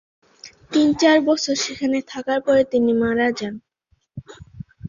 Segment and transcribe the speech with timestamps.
[0.71, 3.55] তিন-চার বছর সেখানে থাকার পরে তিনি মারা যান।